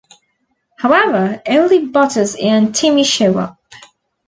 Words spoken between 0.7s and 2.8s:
However, only Butters and